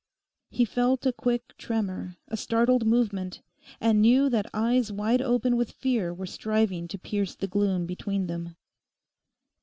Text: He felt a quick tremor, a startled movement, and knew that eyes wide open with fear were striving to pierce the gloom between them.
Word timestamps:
He 0.49 0.65
felt 0.65 1.05
a 1.05 1.13
quick 1.13 1.55
tremor, 1.59 2.17
a 2.27 2.35
startled 2.35 2.87
movement, 2.87 3.43
and 3.79 4.01
knew 4.01 4.29
that 4.31 4.49
eyes 4.51 4.91
wide 4.91 5.21
open 5.21 5.55
with 5.55 5.73
fear 5.73 6.11
were 6.11 6.25
striving 6.25 6.87
to 6.87 6.97
pierce 6.97 7.35
the 7.35 7.45
gloom 7.45 7.85
between 7.85 8.25
them. 8.25 8.55